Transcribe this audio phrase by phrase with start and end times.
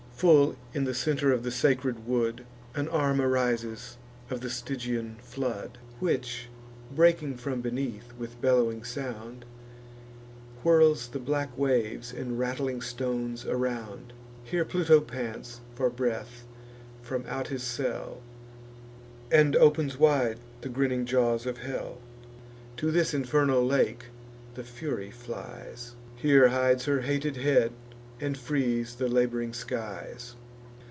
[0.21, 3.97] Full in the centre of the sacred wood An arm arises
[4.29, 6.47] of the Stygian flood, Which,
[6.91, 9.45] breaking from beneath with bellowing sound,
[10.61, 14.13] Whirls the black waves and rattling stones around.
[14.43, 16.43] Here Pluto pants for breath
[17.01, 18.21] from out his cell,
[19.31, 21.97] And opens wide the grinning jaws of hell.
[22.77, 24.05] To this infernal lake
[24.53, 27.71] the Fury flies; Here hides her hated head,
[28.23, 30.35] and frees the lab'ring skies.